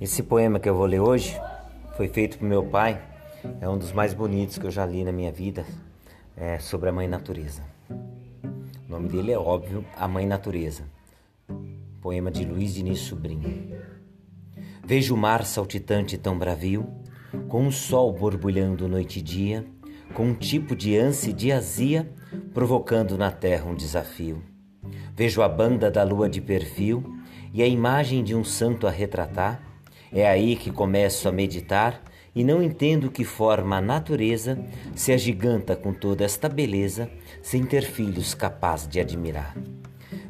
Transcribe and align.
Esse 0.00 0.24
poema 0.24 0.58
que 0.58 0.68
eu 0.68 0.74
vou 0.74 0.86
ler 0.86 0.98
hoje 0.98 1.40
foi 1.96 2.08
feito 2.08 2.38
por 2.38 2.44
meu 2.46 2.64
pai. 2.64 3.00
É 3.60 3.68
um 3.68 3.78
dos 3.78 3.92
mais 3.92 4.12
bonitos 4.12 4.58
que 4.58 4.66
eu 4.66 4.70
já 4.70 4.84
li 4.84 5.04
na 5.04 5.12
minha 5.12 5.30
vida. 5.30 5.64
É 6.36 6.58
sobre 6.58 6.88
a 6.88 6.92
Mãe 6.92 7.06
Natureza. 7.06 7.62
O 7.88 8.90
nome 8.90 9.08
dele 9.08 9.30
é 9.30 9.38
óbvio, 9.38 9.84
A 9.96 10.08
Mãe 10.08 10.26
Natureza. 10.26 10.82
Poema 12.00 12.30
de 12.30 12.44
Luiz 12.44 12.74
Diniz 12.74 12.98
Sobrinho. 13.00 13.78
Vejo 14.84 15.14
o 15.14 15.16
mar 15.16 15.44
saltitante 15.44 16.18
tão 16.18 16.36
bravio, 16.36 16.86
com 17.48 17.66
o 17.66 17.72
sol 17.72 18.12
borbulhando 18.12 18.88
noite 18.88 19.20
e 19.20 19.22
dia, 19.22 19.64
com 20.12 20.26
um 20.26 20.34
tipo 20.34 20.74
de 20.74 20.98
ânsia 20.98 21.30
e 21.30 21.34
de 21.34 21.52
azia, 21.52 22.12
provocando 22.52 23.16
na 23.16 23.30
terra 23.30 23.64
um 23.70 23.76
desafio. 23.76 24.42
Vejo 25.14 25.40
a 25.40 25.48
banda 25.48 25.88
da 25.88 26.02
lua 26.02 26.28
de 26.28 26.40
perfil 26.40 27.02
e 27.52 27.62
a 27.62 27.66
imagem 27.66 28.24
de 28.24 28.34
um 28.34 28.42
santo 28.42 28.88
a 28.88 28.90
retratar 28.90 29.73
é 30.14 30.26
aí 30.28 30.54
que 30.54 30.70
começo 30.70 31.28
a 31.28 31.32
meditar 31.32 32.00
e 32.34 32.44
não 32.44 32.62
entendo 32.62 33.10
que 33.10 33.24
forma 33.24 33.76
a 33.78 33.80
natureza 33.80 34.58
se 34.94 35.12
agiganta 35.12 35.74
com 35.74 35.92
toda 35.92 36.24
esta 36.24 36.48
beleza, 36.48 37.10
sem 37.42 37.64
ter 37.64 37.82
filhos 37.82 38.32
capaz 38.32 38.86
de 38.86 39.00
admirar. 39.00 39.56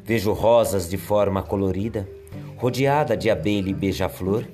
Vejo 0.03 0.33
rosas 0.33 0.89
de 0.89 0.97
forma 0.97 1.43
colorida, 1.43 2.09
rodeada 2.57 3.15
de 3.15 3.29
abelha 3.29 3.69
e 3.69 3.73
beija-flor, 3.73 4.45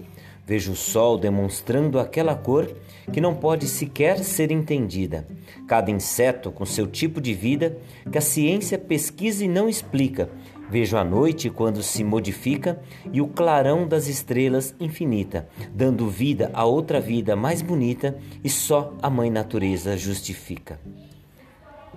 vejo 0.51 0.73
o 0.73 0.75
sol 0.75 1.17
demonstrando 1.17 1.97
aquela 1.97 2.35
cor 2.35 2.69
que 3.09 3.21
não 3.21 3.33
pode 3.33 3.69
sequer 3.69 4.19
ser 4.19 4.51
entendida. 4.51 5.25
Cada 5.65 5.89
inseto 5.89 6.51
com 6.51 6.65
seu 6.65 6.85
tipo 6.87 7.21
de 7.21 7.33
vida 7.33 7.77
que 8.11 8.17
a 8.17 8.21
ciência 8.21 8.77
pesquisa 8.77 9.45
e 9.45 9.47
não 9.47 9.69
explica, 9.69 10.29
Vejo 10.69 10.95
a 10.95 11.03
noite 11.03 11.49
quando 11.49 11.83
se 11.83 12.01
modifica 12.01 12.79
e 13.11 13.21
o 13.21 13.27
clarão 13.27 13.85
das 13.85 14.07
estrelas 14.07 14.73
infinita, 14.79 15.49
dando 15.73 16.07
vida 16.07 16.49
a 16.53 16.63
outra 16.63 17.01
vida 17.01 17.35
mais 17.35 17.61
bonita 17.61 18.17
e 18.41 18.49
só 18.49 18.93
a 19.01 19.09
Mãe 19.09 19.29
Natureza 19.29 19.97
justifica. 19.97 20.79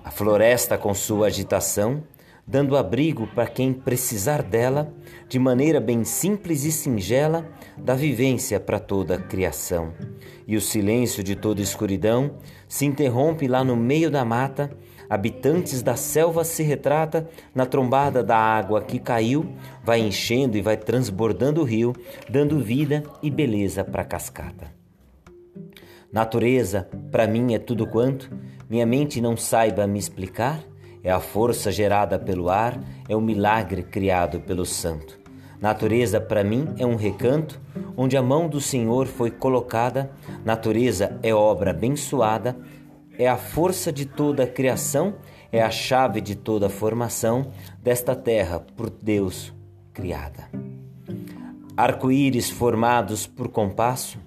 A 0.03 0.11
floresta 0.11 0.77
com 0.77 0.93
sua 0.93 1.29
agitação, 1.29 2.03
dando 2.47 2.77
abrigo 2.77 3.27
para 3.29 3.47
quem 3.47 3.73
precisar 3.73 4.43
dela, 4.43 4.93
de 5.29 5.39
maneira 5.39 5.81
bem 5.81 6.05
simples 6.05 6.65
e 6.65 6.73
singela, 6.73 7.49
dá 7.77 7.95
vivência 7.95 8.61
para 8.61 8.79
toda 8.79 9.15
a 9.15 9.19
criação. 9.19 9.93
E 10.47 10.57
o 10.57 10.61
silêncio 10.61 11.23
de 11.23 11.35
toda 11.35 11.63
escuridão 11.63 12.37
se 12.69 12.85
interrompe 12.85 13.49
lá 13.49 13.65
no 13.65 13.77
meio 13.77 14.11
da 14.11 14.25
mata 14.25 14.71
habitantes 15.09 15.83
da 15.83 15.97
selva 15.97 16.45
se 16.45 16.63
retrata 16.63 17.29
na 17.55 17.67
trombada 17.67 18.23
da 18.23 18.37
água 18.37 18.83
que 18.83 18.99
caiu, 18.99 19.47
vai 19.83 20.01
enchendo 20.01 20.57
e 20.57 20.63
vai 20.63 20.77
transbordando 20.77 21.61
o 21.61 21.65
rio, 21.65 21.95
dando 22.29 22.59
vida 22.59 23.03
e 23.23 23.31
beleza 23.31 23.85
para 23.85 24.03
a 24.03 24.07
cascata. 24.07 24.73
Natureza, 26.13 26.89
para 27.11 27.27
mim, 27.27 27.55
é 27.55 27.59
tudo 27.59 27.87
quanto 27.87 28.31
minha 28.69 28.87
mente 28.87 29.21
não 29.21 29.37
saiba 29.37 29.87
me 29.87 29.99
explicar, 29.99 30.65
é 31.05 31.13
a 31.13 31.21
força 31.21 31.71
gerada 31.71 32.19
pelo 32.19 32.49
ar, 32.49 32.81
é 33.09 33.15
o 33.15 33.21
milagre 33.21 33.85
criado 33.85 34.41
pelo 34.41 34.67
santo. 34.67 35.23
Natureza, 35.61 36.21
para 36.21 36.43
mim, 36.43 36.75
é 36.79 36.85
um 36.85 36.97
recanto 36.97 37.61
onde 37.97 38.17
a 38.17 38.23
mão 38.23 38.49
do 38.49 38.61
Senhor 38.61 39.07
foi 39.07 39.31
colocada, 39.31 40.11
natureza 40.45 41.19
é 41.23 41.33
obra 41.33 41.71
abençoada 41.71 42.57
é 43.19 43.29
a 43.29 43.37
força 43.37 43.93
de 43.93 44.07
toda 44.07 44.45
a 44.45 44.47
criação, 44.47 45.15
é 45.53 45.63
a 45.63 45.71
chave 45.71 46.21
de 46.21 46.35
toda 46.35 46.67
a 46.67 46.71
formação 46.71 47.53
desta 47.83 48.15
terra 48.17 48.61
por 48.61 48.91
Deus 48.91 49.53
criada. 49.93 50.51
Arco-íris 51.77 52.51
formados 52.51 53.27
por 53.27 53.49
compasso 53.49 54.19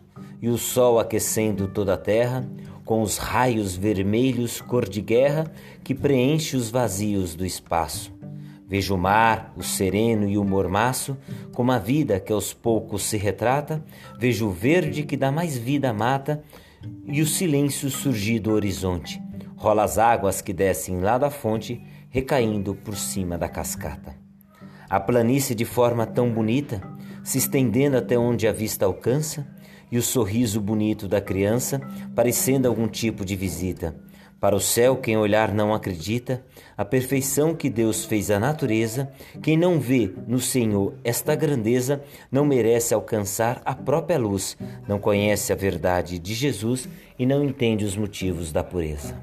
e 0.42 0.48
o 0.50 0.58
sol 0.58 1.00
aquecendo 1.00 1.68
toda 1.68 1.96
a 1.96 1.98
terra, 1.98 2.48
com 2.88 3.02
os 3.02 3.18
raios 3.18 3.76
vermelhos 3.76 4.62
cor 4.62 4.88
de 4.88 5.02
guerra 5.02 5.52
que 5.84 5.94
preenche 5.94 6.56
os 6.56 6.70
vazios 6.70 7.36
do 7.36 7.46
espaço. 7.46 8.16
Vejo 8.66 8.96
o 8.96 8.98
mar, 8.98 9.54
o 9.58 9.62
sereno 9.62 10.28
e 10.28 10.38
o 10.38 10.44
mormaço, 10.44 11.18
como 11.54 11.74
a 11.74 11.78
vida 11.78 12.18
que 12.18 12.32
aos 12.32 12.54
poucos 12.54 13.04
se 13.04 13.18
retrata, 13.18 13.84
vejo 14.18 14.48
o 14.48 14.52
verde 14.52 15.04
que 15.04 15.18
dá 15.18 15.30
mais 15.30 15.58
vida 15.58 15.92
mata, 15.92 16.42
e 17.06 17.22
o 17.22 17.28
silêncio 17.28 17.90
surgir 17.90 18.40
do 18.40 18.52
horizonte. 18.52 19.22
Rola 19.58 19.84
as 19.84 19.98
águas 19.98 20.42
que 20.42 20.54
descem 20.54 21.02
lá 21.02 21.18
da 21.18 21.30
fonte, 21.30 21.82
recaindo 22.10 22.74
por 22.74 22.96
cima 22.96 23.38
da 23.38 23.50
cascata. 23.50 24.16
A 24.90 25.00
planície 25.00 25.54
de 25.54 25.66
forma 25.66 26.06
tão 26.06 26.32
bonita, 26.32 26.82
se 27.22 27.38
estendendo 27.38 27.98
até 27.98 28.18
onde 28.18 28.48
a 28.48 28.54
vista 28.54 28.86
alcança, 28.86 29.46
e 29.92 29.98
o 29.98 30.02
sorriso 30.02 30.60
bonito 30.60 31.08
da 31.08 31.22
criança, 31.22 31.82
parecendo 32.16 32.68
algum 32.68 32.88
tipo 32.88 33.24
de 33.24 33.36
visita. 33.36 33.96
Para 34.40 34.56
o 34.56 34.60
céu, 34.60 34.98
quem 34.98 35.18
olhar 35.18 35.52
não 35.52 35.74
acredita, 35.74 36.44
a 36.78 36.86
perfeição 36.86 37.56
que 37.56 37.72
Deus 37.72 38.06
fez 38.06 38.30
à 38.30 38.40
natureza, 38.40 39.12
quem 39.42 39.58
não 39.58 39.80
vê 39.80 40.14
no 40.28 40.40
Senhor 40.40 40.94
esta 41.04 41.34
grandeza, 41.34 42.04
não 42.32 42.46
merece 42.46 42.94
alcançar 42.94 43.62
a 43.66 43.74
própria 43.74 44.20
luz, 44.20 44.56
não 44.88 45.00
conhece 45.00 45.52
a 45.52 45.56
verdade 45.56 46.20
de 46.20 46.36
Jesus 46.36 46.88
e 47.18 47.26
não 47.26 47.44
entende 47.44 47.84
os 47.84 47.98
motivos 47.98 48.52
da 48.52 48.64
pureza. 48.64 49.18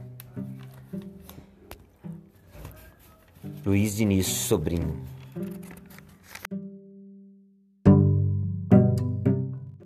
Luiz 3.64 3.96
Diniz 3.96 4.26
Sobrinho 4.26 5.00